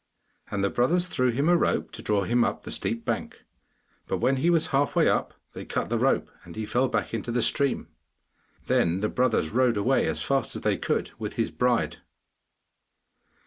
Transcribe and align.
And 0.49 0.63
the 0.63 0.71
brothers 0.71 1.07
threw 1.07 1.29
him 1.29 1.47
a 1.47 1.55
rope 1.55 1.91
to 1.91 2.01
draw 2.01 2.23
him 2.23 2.43
up 2.43 2.63
the 2.63 2.71
steep 2.71 3.05
bank; 3.05 3.45
but 4.07 4.17
when 4.17 4.37
he 4.37 4.49
was 4.49 4.65
half 4.73 4.95
way 4.95 5.07
up 5.07 5.35
they 5.53 5.63
cut 5.63 5.89
the 5.91 5.99
rope, 5.99 6.31
and 6.43 6.55
he 6.55 6.65
fell 6.65 6.87
back 6.87 7.13
into 7.13 7.31
the 7.31 7.43
stream. 7.43 7.87
Then 8.65 9.01
the 9.01 9.09
brothers 9.09 9.51
rode 9.51 9.77
away 9.77 10.07
as 10.07 10.23
fast 10.23 10.55
as 10.55 10.63
they 10.63 10.75
could, 10.75 11.11
with 11.19 11.33
his 11.35 11.51
bride. 11.51 11.97